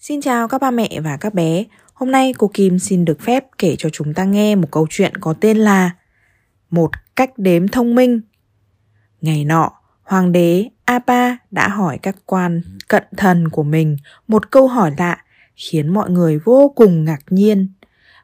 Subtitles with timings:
[0.00, 1.64] Xin chào các ba mẹ và các bé.
[1.94, 5.16] Hôm nay cô Kim xin được phép kể cho chúng ta nghe một câu chuyện
[5.16, 5.90] có tên là
[6.70, 8.20] Một cách đếm thông minh.
[9.20, 9.70] Ngày nọ,
[10.02, 13.96] hoàng đế Apa đã hỏi các quan cận thần của mình
[14.28, 15.24] một câu hỏi lạ
[15.56, 17.68] khiến mọi người vô cùng ngạc nhiên.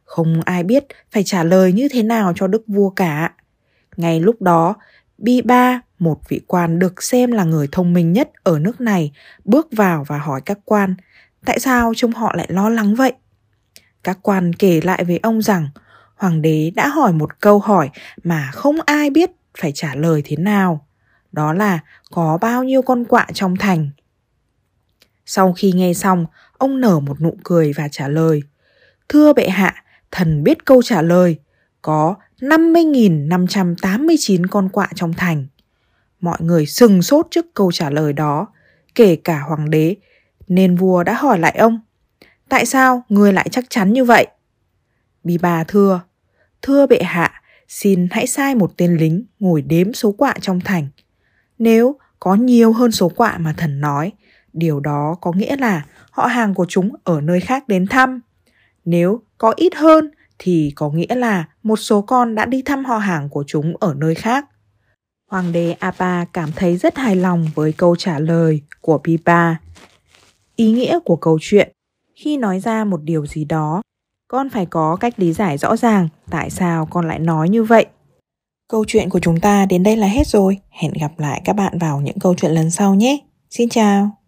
[0.05, 3.33] Không ai biết phải trả lời như thế nào cho đức vua cả.
[3.97, 4.75] Ngay lúc đó,
[5.19, 9.13] Bi Ba, một vị quan được xem là người thông minh nhất ở nước này,
[9.45, 10.95] bước vào và hỏi các quan
[11.45, 13.13] tại sao trông họ lại lo lắng vậy.
[14.03, 15.69] Các quan kể lại với ông rằng
[16.17, 17.91] hoàng đế đã hỏi một câu hỏi
[18.25, 20.87] mà không ai biết phải trả lời thế nào.
[21.33, 21.79] Đó là
[22.11, 23.91] có bao nhiêu con quạ trong thành.
[25.27, 26.27] Sau khi nghe xong,
[26.59, 28.43] ông nở một nụ cười và trả lời.
[29.09, 31.39] Thưa bệ hạ, thần biết câu trả lời.
[31.83, 35.47] Có 50.589 con quạ trong thành.
[36.21, 38.47] Mọi người sừng sốt trước câu trả lời đó,
[38.95, 39.97] kể cả hoàng đế,
[40.49, 41.81] nên vua đã hỏi lại ông.
[42.49, 44.27] Tại sao người lại chắc chắn như vậy?
[45.25, 46.01] Bì bà thưa,
[46.63, 50.89] thưa bệ hạ, xin hãy sai một tên lính ngồi đếm số quạ trong thành.
[51.59, 54.13] Nếu có nhiều hơn số quạ mà thần nói,
[54.53, 58.21] điều đó có nghĩa là họ hàng của chúng ở nơi khác đến thăm.
[58.85, 62.99] Nếu có ít hơn thì có nghĩa là một số con đã đi thăm họ
[62.99, 64.47] hàng của chúng ở nơi khác.
[65.31, 69.55] Hoàng đế Apa cảm thấy rất hài lòng với câu trả lời của Pipa.
[70.57, 71.73] Ý nghĩa của câu chuyện
[72.15, 73.83] khi nói ra một điều gì đó,
[74.29, 77.87] con phải có cách lý giải rõ ràng tại sao con lại nói như vậy.
[78.69, 80.59] Câu chuyện của chúng ta đến đây là hết rồi.
[80.71, 83.19] Hẹn gặp lại các bạn vào những câu chuyện lần sau nhé.
[83.51, 84.24] Xin chào.